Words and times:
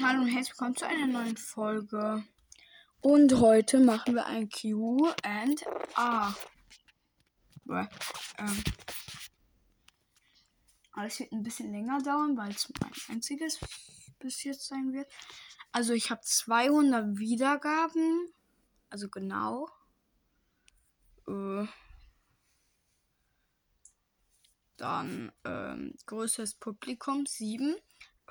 Hallo 0.00 0.22
und 0.22 0.28
herzlich 0.28 0.52
willkommen 0.52 0.74
zu 0.74 0.86
einer 0.86 1.06
neuen 1.06 1.36
Folge. 1.36 2.24
Und 3.02 3.38
heute 3.40 3.78
machen 3.78 4.14
wir 4.14 4.24
ein 4.24 4.48
Q 4.48 5.12
and 5.22 5.62
A. 5.94 6.34
Ähm, 7.68 8.64
aber 10.92 11.06
es 11.06 11.20
wird 11.20 11.30
ein 11.32 11.42
bisschen 11.42 11.72
länger 11.72 11.98
dauern, 11.98 12.36
weil 12.38 12.50
es 12.50 12.72
mein 12.80 12.92
einziges 13.08 13.60
bis 14.18 14.42
jetzt 14.44 14.66
sein 14.66 14.94
wird. 14.94 15.12
Also 15.72 15.92
ich 15.92 16.10
habe 16.10 16.22
200 16.22 17.18
Wiedergaben. 17.18 18.32
Also 18.88 19.10
genau. 19.10 19.68
Äh, 21.28 21.66
dann 24.78 25.32
ähm, 25.44 25.94
größtes 26.06 26.54
Publikum 26.54 27.26
7. 27.26 27.76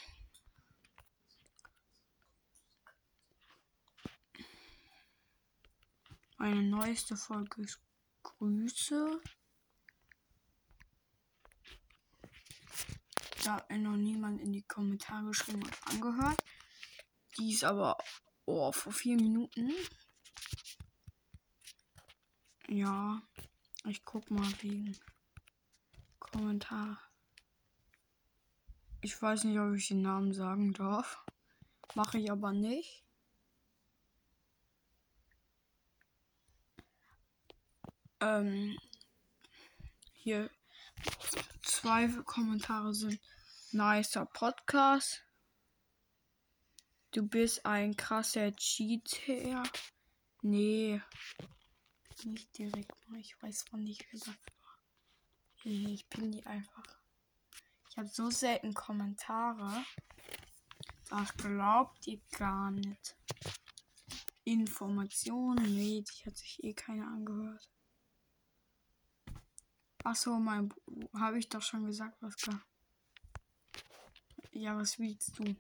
Meine 6.38 6.64
neueste 6.64 7.16
Folge 7.16 7.62
ist 7.62 7.80
Grüße. 8.24 9.22
Da 13.44 13.56
hat 13.56 13.72
noch 13.72 13.96
niemand 13.96 14.40
in 14.42 14.54
die 14.54 14.62
Kommentare 14.62 15.28
geschrieben 15.28 15.64
und 15.64 15.88
angehört. 15.88 16.40
Die 17.38 17.54
ist 17.54 17.64
aber 17.64 17.98
oh, 18.46 18.72
vor 18.72 18.92
vier 18.92 19.16
Minuten. 19.16 19.72
Ja, 22.68 23.22
ich 23.86 24.06
guck 24.06 24.30
mal 24.30 24.48
wegen 24.62 24.96
Kommentar. 26.20 27.00
Ich 29.02 29.20
weiß 29.20 29.46
nicht, 29.46 29.60
ob 29.60 29.74
ich 29.74 29.88
den 29.88 30.04
Namen 30.04 30.34
sagen 30.34 30.74
darf. 30.74 31.26
Mache 31.96 32.20
ich 32.20 32.32
aber 32.32 32.54
nicht. 32.54 33.04
Ähm, 38.20 38.78
hier 40.14 40.52
zwei 41.64 42.08
Kommentare 42.24 42.94
sind 42.94 43.20
nicer 43.74 44.26
Podcast. 44.26 45.24
Du 47.12 47.28
bist 47.28 47.66
ein 47.66 47.96
krasser 47.96 48.52
Cheater. 48.54 49.64
Nee. 50.42 51.02
Nicht 52.24 52.58
direkt 52.58 53.10
mal. 53.10 53.20
Ich 53.20 53.42
weiß 53.42 53.64
von 53.64 53.84
nicht, 53.84 54.06
wer 54.12 54.20
das 54.20 54.28
war. 54.28 54.78
Ich 55.64 56.08
bin 56.08 56.32
die 56.32 56.46
einfach. 56.46 56.84
Ich 57.90 57.98
habe 57.98 58.08
so 58.08 58.30
selten 58.30 58.74
Kommentare. 58.74 59.84
Das 61.10 61.34
glaubt 61.36 62.08
ihr 62.08 62.22
gar 62.38 62.72
nicht. 62.72 63.18
Informationen? 64.44 65.64
Nee, 65.64 66.04
die 66.04 66.26
hat 66.26 66.38
sich 66.38 66.64
eh 66.64 66.74
keiner 66.74 67.08
angehört. 67.08 67.70
Achso, 70.04 70.40
mein 70.40 70.74
habe 71.14 71.38
ich 71.38 71.50
doch 71.50 71.62
schon 71.62 71.86
gesagt, 71.86 72.18
was 72.22 72.36
gar. 72.38 72.62
Ja, 74.54 74.78
was 74.78 75.00
willst 75.00 75.40
du? 75.40 75.56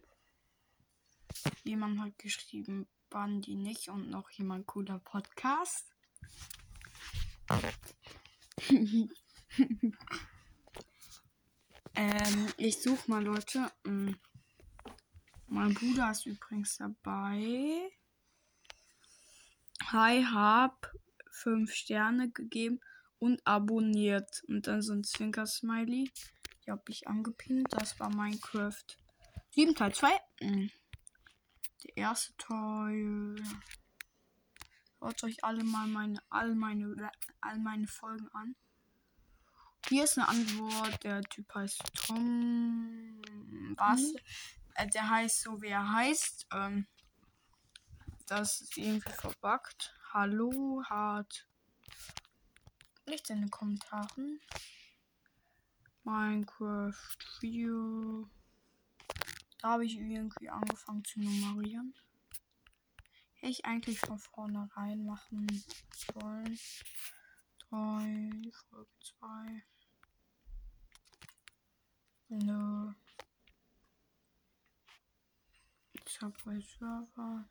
Jemand 1.63 1.97
hat 2.01 2.17
geschrieben, 2.17 2.87
Bandi 3.09 3.55
nicht 3.55 3.87
und 3.87 4.09
noch 4.09 4.29
jemand 4.31 4.67
cooler 4.67 4.99
Podcast. 4.99 5.87
ähm, 11.95 12.53
ich 12.57 12.81
suche 12.81 13.09
mal 13.09 13.23
Leute. 13.23 13.71
Mm. 13.85 14.11
Mein 15.47 15.73
Bruder 15.73 16.11
ist 16.11 16.25
übrigens 16.25 16.75
dabei. 16.75 17.89
Hi, 19.85 20.21
hab 20.23 20.93
fünf 21.31 21.73
Sterne 21.73 22.29
gegeben 22.29 22.81
und 23.19 23.41
abonniert. 23.47 24.43
Und 24.47 24.67
dann 24.67 24.81
so 24.81 24.91
ein 24.91 25.05
Zwinker-Smiley. 25.05 26.11
Die 26.65 26.71
habe 26.71 26.83
ich 26.87 27.07
angepinnt. 27.07 27.67
Das 27.71 27.99
war 27.99 28.09
Minecraft 28.09 28.85
7 29.51 29.75
Teil 29.75 29.93
2. 29.93 30.09
Hm. 30.41 30.71
Der 31.83 31.97
erste 31.97 32.35
Teil. 32.37 33.35
Schaut 34.99 35.23
euch 35.23 35.43
alle 35.43 35.63
mal 35.63 35.87
meine, 35.87 36.21
all 36.29 36.53
meine, 36.55 37.11
all 37.41 37.57
meine 37.59 37.87
Folgen 37.87 38.27
an. 38.33 38.55
Hier 39.89 40.03
ist 40.03 40.17
eine 40.17 40.29
Antwort. 40.29 41.03
Der 41.03 41.21
Typ 41.23 41.53
heißt 41.53 41.81
Tom. 41.95 43.21
Was? 43.77 44.01
Mhm. 44.01 44.17
Äh, 44.75 44.87
der 44.89 45.09
heißt 45.09 45.41
so, 45.41 45.61
wie 45.61 45.69
er 45.69 45.91
heißt. 45.91 46.47
Ähm, 46.53 46.87
das 48.27 48.61
ist 48.61 48.77
irgendwie 48.77 49.11
verbuggt. 49.11 49.93
Hallo, 50.13 50.83
hart 50.87 51.47
nichts 53.11 53.29
in 53.29 53.41
den 53.41 53.51
Kommentaren. 53.51 54.39
Minecraft 56.03 57.17
Video. 57.41 58.29
Da 59.59 59.69
habe 59.69 59.85
ich 59.85 59.97
irgendwie 59.97 60.49
angefangen 60.49 61.03
zu 61.03 61.19
nummerieren. 61.19 61.93
Hätte 63.35 63.51
ich 63.51 63.65
eigentlich 63.65 63.99
von 63.99 64.17
vornherein 64.17 65.05
machen 65.05 65.47
sollen. 66.13 66.59
3, 67.69 68.51
Folge 68.69 68.91
2. 69.19 69.63
Nö. 72.29 72.93
Subway 76.07 76.61
Server. 76.61 77.49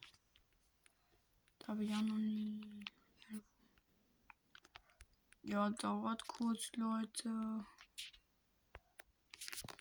Da 1.59 1.66
habe 1.69 1.84
ich 1.84 1.91
ja 1.91 2.03
noch 2.03 2.16
nie. 2.16 2.60
Ja, 5.43 5.71
dauert 5.71 6.27
kurz, 6.27 6.71
Leute. 6.77 7.65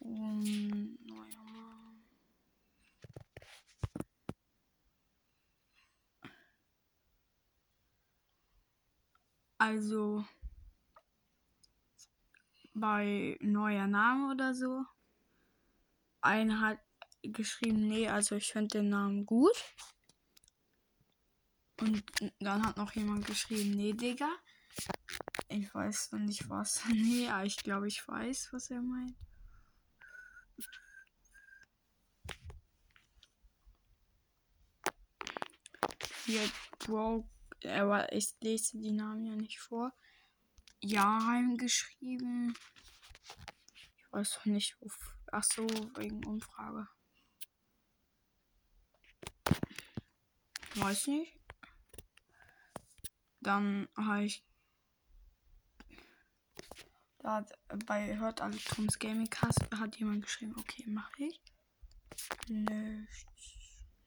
Und, 0.02 0.98
naja. 1.06 1.40
Also 9.58 10.26
bei 12.74 13.38
neuer 13.42 13.88
Name 13.88 14.32
oder 14.32 14.54
so. 14.54 14.86
Einer 16.22 16.62
hat 16.62 16.80
geschrieben, 17.22 17.88
nee, 17.88 18.08
also 18.08 18.36
ich 18.36 18.52
finde 18.52 18.80
den 18.80 18.90
Namen 18.90 19.26
gut. 19.26 19.64
Und 21.82 22.04
dann 22.40 22.66
hat 22.66 22.78
noch 22.78 22.94
jemand 22.94 23.26
geschrieben, 23.26 23.72
nee, 23.72 23.94
Digga. 23.94 24.30
Ich 25.50 25.74
weiß 25.74 26.12
noch 26.14 26.20
nicht 26.20 26.50
was. 26.50 26.84
Nee, 26.90 27.28
aber 27.28 27.46
ich 27.46 27.58
glaube, 27.58 27.88
ich 27.88 28.06
weiß, 28.08 28.50
was 28.52 28.70
er 28.70 28.82
meint. 28.82 29.16
Hier, 36.26 36.48
Bro, 36.80 37.28
aber 37.66 38.14
ich 38.14 38.36
lese 38.40 38.78
die 38.78 38.92
Namen 38.92 39.26
ja 39.26 39.36
nicht 39.36 39.60
vor. 39.60 39.94
Ja 40.80 41.26
heimgeschrieben. 41.26 42.56
Ich 43.98 44.12
weiß 44.12 44.38
noch 44.38 44.46
nicht, 44.46 44.78
wo. 44.80 44.90
Ach 45.32 45.44
so, 45.44 45.68
wegen 45.98 46.24
Umfrage. 46.26 46.88
Weiß 50.76 51.08
nicht. 51.08 51.36
Dann 53.42 53.88
habe 53.96 54.26
ich 54.26 54.46
da 57.20 57.46
bei 57.86 58.18
Hört 58.18 58.42
alle 58.42 58.58
Toms 58.58 58.98
Gaming 58.98 59.30
Cast 59.30 59.60
hat 59.76 59.98
jemand 59.98 60.24
geschrieben, 60.24 60.56
okay, 60.58 60.86
mache 60.88 61.24
ich. 61.24 61.42
Nichts. 62.48 63.26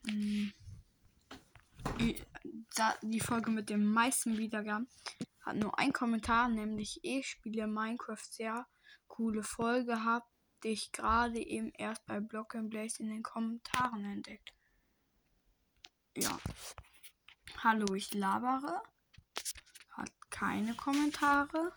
Hm. 0.08 0.52
Die, 1.98 2.22
die 3.02 3.20
Folge 3.20 3.50
mit 3.50 3.70
den 3.70 3.84
meisten 3.84 4.38
Wiedergaben 4.38 4.88
hat 5.40 5.56
nur 5.56 5.78
ein 5.78 5.92
Kommentar, 5.92 6.48
nämlich 6.48 7.00
ich 7.02 7.28
spiele 7.28 7.66
Minecraft 7.66 8.24
sehr 8.30 8.66
coole 9.08 9.42
Folge, 9.42 10.04
hab 10.04 10.26
dich 10.64 10.92
gerade 10.92 11.38
eben 11.38 11.72
erst 11.72 12.04
bei 12.06 12.20
Block 12.20 12.54
and 12.54 12.70
Blaze 12.70 13.02
in 13.02 13.08
den 13.08 13.22
Kommentaren 13.22 14.04
entdeckt. 14.04 14.52
Ja. 16.16 16.38
Hallo, 17.58 17.94
ich 17.94 18.14
labere. 18.14 18.82
Hat 19.90 20.10
keine 20.30 20.74
Kommentare. 20.74 21.72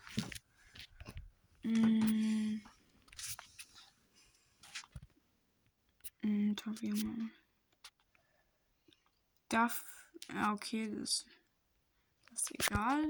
Hm. 1.66 2.60
Hm, 6.22 6.54
Darf. 9.48 9.84
Ja, 10.32 10.52
okay, 10.52 10.88
das, 10.94 11.26
das 12.30 12.42
ist 12.42 12.50
egal. 12.52 13.08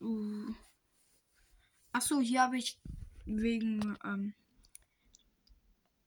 Uh. 0.00 0.54
Achso, 1.92 2.20
hier 2.20 2.42
habe 2.42 2.58
ich 2.58 2.78
wegen 3.24 3.96
ähm, 4.04 4.34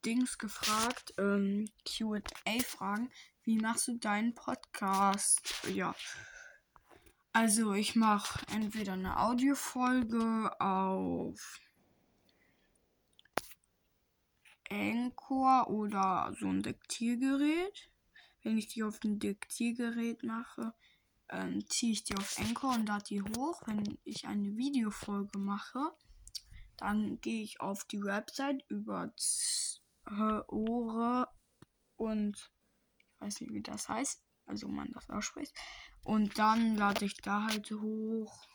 Dings 0.04 0.38
gefragt, 0.38 1.14
ähm, 1.18 1.68
QA-Fragen. 1.84 3.10
Wie 3.42 3.56
machst 3.58 3.88
du 3.88 3.98
deinen 3.98 4.36
Podcast? 4.36 5.52
Ja. 5.72 5.96
Also 7.32 7.72
ich 7.74 7.94
mache 7.94 8.44
entweder 8.52 8.94
eine 8.94 9.20
Audiofolge 9.20 10.50
auf 10.60 11.60
Anchor 14.70 15.68
oder 15.68 16.34
so 16.38 16.48
ein 16.48 16.62
Diktiergerät. 16.62 17.90
Wenn 18.42 18.58
ich 18.58 18.68
die 18.68 18.82
auf 18.82 19.02
ein 19.04 19.18
Diktiergerät 19.18 20.22
mache, 20.22 20.74
ähm, 21.30 21.66
ziehe 21.68 21.92
ich 21.92 22.04
die 22.04 22.16
auf 22.16 22.38
Anchor 22.38 22.74
und 22.74 22.86
lade 22.88 23.04
die 23.04 23.22
hoch. 23.22 23.62
Wenn 23.66 23.98
ich 24.04 24.26
eine 24.26 24.56
Videofolge 24.56 25.38
mache, 25.38 25.92
dann 26.76 27.20
gehe 27.20 27.42
ich 27.42 27.60
auf 27.60 27.84
die 27.84 28.02
Website 28.02 28.64
über 28.68 29.12
Ohre 30.48 31.28
und 31.96 32.50
ich 32.96 33.20
weiß 33.20 33.40
nicht, 33.40 33.52
wie 33.52 33.62
das 33.62 33.88
heißt, 33.88 34.22
also 34.46 34.68
man 34.68 34.92
das 34.92 35.10
ausspricht. 35.10 35.54
Und 36.08 36.38
dann 36.38 36.74
lade 36.76 37.04
ich 37.04 37.18
da 37.18 37.48
halt 37.48 37.70
hoch. 37.70 38.48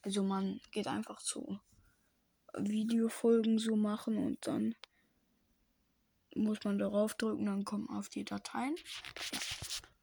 Also 0.00 0.22
man 0.22 0.62
geht 0.70 0.86
einfach 0.86 1.20
zu 1.20 1.60
Videofolgen 2.56 3.58
so 3.58 3.76
machen 3.76 4.16
und 4.16 4.46
dann 4.46 4.74
muss 6.34 6.64
man 6.64 6.78
darauf 6.78 7.12
drücken, 7.16 7.44
dann 7.44 7.66
kommen 7.66 7.86
auf 7.90 8.08
die 8.08 8.24
Dateien. 8.24 8.74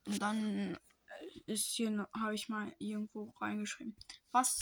Und 0.06 0.22
dann 0.22 0.78
ist 1.48 1.66
hier, 1.66 2.08
habe 2.14 2.36
ich 2.36 2.48
mal 2.48 2.76
irgendwo 2.78 3.34
reingeschrieben. 3.42 3.96
Was 4.32 4.60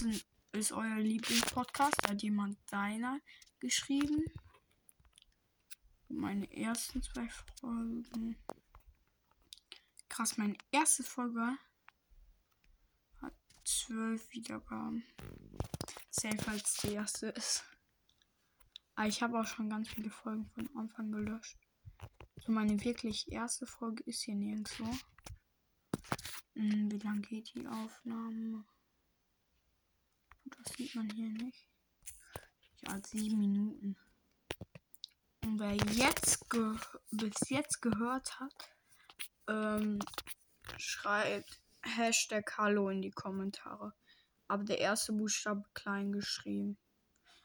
ist 0.54 0.72
euer 0.72 1.00
Lieblingspodcast? 1.00 2.08
Hat 2.08 2.24
jemand 2.24 2.58
deiner 2.72 3.20
geschrieben. 3.60 4.24
Meine 6.08 6.50
ersten 6.50 7.02
zwei 7.02 7.28
Folgen. 7.60 8.38
Krass, 10.18 10.36
meine 10.36 10.58
erste 10.72 11.04
Folge 11.04 11.60
hat 13.22 13.36
zwölf 13.64 14.28
Wiedergaben. 14.32 15.04
Safe 16.10 16.50
als 16.50 16.74
die 16.78 16.94
erste 16.94 17.28
ist. 17.28 17.64
Aber 18.96 19.08
ich 19.08 19.22
habe 19.22 19.40
auch 19.40 19.46
schon 19.46 19.70
ganz 19.70 19.90
viele 19.90 20.10
Folgen 20.10 20.50
von 20.56 20.76
Anfang 20.76 21.12
gelöscht. 21.12 21.60
So 22.38 22.52
meine 22.52 22.84
wirklich 22.84 23.32
erste 23.32 23.68
Folge 23.68 24.02
ist 24.06 24.24
hier 24.24 24.34
nirgendwo. 24.34 24.86
Hm, 26.56 26.92
wie 26.92 26.98
lange 26.98 27.22
geht 27.22 27.54
die 27.54 27.68
Aufnahme? 27.68 28.66
Das 30.46 30.74
sieht 30.76 30.96
man 30.96 31.12
hier 31.12 31.30
nicht. 31.30 31.70
Ja, 32.88 33.00
sieben 33.06 33.38
Minuten. 33.38 33.96
Und 35.44 35.60
wer 35.60 35.76
jetzt 35.76 36.44
bis 37.12 37.50
jetzt 37.50 37.84
gehört 37.84 38.40
hat, 38.40 38.77
ähm, 39.48 40.00
schreibt 40.78 41.62
Hashtag 41.82 42.58
Hallo 42.58 42.90
in 42.90 43.02
die 43.02 43.12
Kommentare. 43.12 43.94
Aber 44.48 44.64
der 44.64 44.80
erste 44.80 45.14
Buchstabe 45.14 45.64
klein 45.74 46.12
geschrieben. 46.12 46.78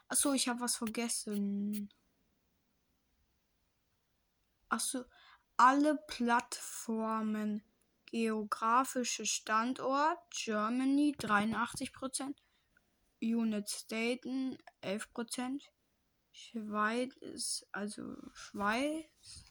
Achso, 0.08 0.32
ich 0.32 0.48
habe 0.48 0.60
was 0.60 0.76
vergessen. 0.76 1.90
Achso, 4.68 5.04
alle 5.56 5.96
Plattformen. 6.06 7.62
Geografische 8.06 9.24
Standort 9.24 10.18
Germany 10.30 11.16
83%, 11.18 12.34
Unit 13.22 13.70
Staten 13.70 14.58
11%, 14.82 15.62
Schweiz, 16.30 17.66
also 17.72 18.14
Schweiz, 18.34 19.50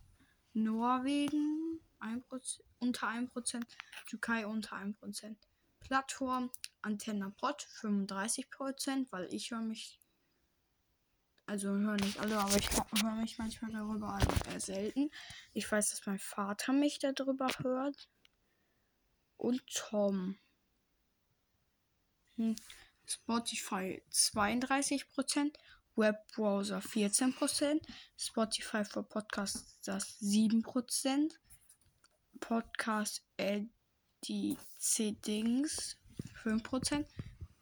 Norwegen 0.53 1.81
1%, 2.01 2.61
unter 2.79 3.07
1%, 3.07 3.63
Türkei 4.07 4.45
unter 4.45 4.75
1%. 4.75 5.35
Plattform 5.79 6.51
Antenna 6.81 7.29
Pod 7.29 7.67
35%, 7.81 9.11
weil 9.11 9.33
ich 9.33 9.51
höre 9.51 9.61
mich, 9.61 9.99
also 11.45 11.69
höre 11.69 11.97
nicht 11.97 12.19
alle, 12.19 12.37
aber 12.37 12.55
ich 12.55 12.69
höre 12.71 13.15
mich 13.15 13.37
manchmal 13.37 13.71
darüber, 13.71 14.13
also 14.13 14.31
eher 14.49 14.59
selten. 14.59 15.11
Ich 15.53 15.71
weiß, 15.71 15.89
dass 15.89 16.05
mein 16.05 16.19
Vater 16.19 16.73
mich 16.73 16.99
darüber 16.99 17.47
hört. 17.59 18.09
Und 19.37 19.65
Tom. 19.67 20.37
Hm. 22.37 22.55
Spotify 23.05 24.01
32%, 24.11 25.53
Webbrowser 25.95 26.79
14%, 26.79 27.81
Spotify 28.17 28.85
für 28.85 29.03
Podcasts 29.03 29.79
das 29.83 30.21
7%, 30.21 31.33
Podcast 32.41 33.23
Editings 33.37 34.67
5%, 36.43 37.05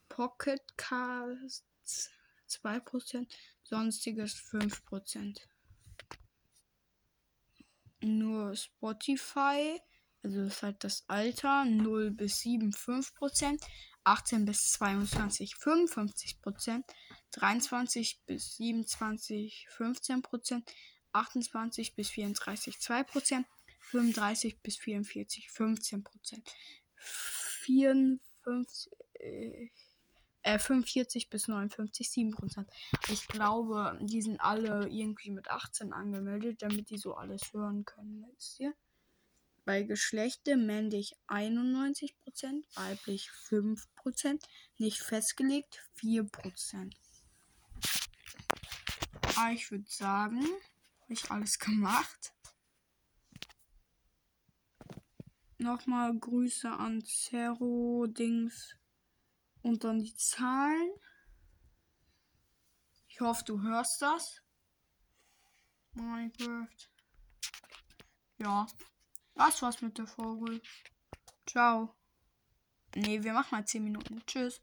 Pocketcasts 0.08 2.10
2%, 2.50 3.28
sonstiges 3.64 4.36
5%. 4.36 5.42
Nur 8.02 8.56
Spotify, 8.56 9.80
also 10.24 10.42
ist 10.42 10.64
halt 10.64 10.84
das 10.84 11.04
Alter, 11.08 11.66
0 11.66 12.10
bis 12.12 12.40
7 12.40 12.72
5%, 12.72 13.62
18 14.06 14.46
bis 14.46 14.72
22 14.72 15.56
55%, 15.56 16.84
23 17.32 18.22
bis 18.26 18.56
27 18.56 19.68
15%, 19.70 20.64
28 21.12 21.96
bis 21.96 22.10
34 22.10 22.78
2%, 22.78 23.46
35 23.92 24.62
bis 24.62 24.78
44 24.78 25.50
15 25.50 26.04
Prozent. 26.04 26.50
54, 26.96 28.92
äh, 29.14 29.70
45 30.58 31.30
bis 31.30 31.48
59 31.48 32.10
7 32.10 32.32
Prozent. 32.32 32.70
Ich 33.10 33.28
glaube, 33.28 34.00
die 34.02 34.22
sind 34.22 34.40
alle 34.40 34.88
irgendwie 34.88 35.32
mit 35.32 35.50
18 35.50 35.94
angemeldet, 35.94 36.62
damit 36.62 36.90
die 36.90 36.98
so 36.98 37.16
alles 37.16 37.54
hören 37.54 37.86
können, 37.86 38.26
wisst 38.36 38.60
ihr? 38.60 38.74
Bei 39.66 39.84
Geschlechter 39.84 40.58
männlich 40.58 41.16
91%, 41.28 42.16
Prozent, 42.24 42.66
weiblich 42.76 43.30
5%, 43.50 43.88
Prozent, 43.96 44.44
nicht 44.78 45.00
festgelegt 45.00 45.88
4%. 46.00 46.32
Prozent. 46.32 46.96
Aber 49.36 49.52
ich 49.52 49.70
würde 49.70 49.90
sagen, 49.90 50.42
habe 50.42 51.14
ich 51.14 51.30
alles 51.30 51.60
gemacht. 51.60 52.34
Nochmal 55.62 56.18
Grüße 56.18 56.72
an 56.72 57.04
Zero 57.04 58.08
Dings 58.08 58.78
und 59.62 59.84
dann 59.84 60.00
die 60.00 60.16
Zahlen. 60.16 60.92
Ich 63.10 63.20
hoffe, 63.20 63.44
du 63.44 63.62
hörst 63.62 64.02
das. 64.02 64.42
Minecraft. 65.92 66.90
Ja, 68.38 68.68
das 69.36 69.62
war's 69.62 69.82
mit 69.82 69.98
der 69.98 70.08
Folge. 70.08 70.62
Ciao. 71.46 71.94
Nee, 72.96 73.22
wir 73.22 73.34
machen 73.34 73.50
mal 73.52 73.66
10 73.66 73.84
Minuten. 73.84 74.24
Tschüss. 74.26 74.62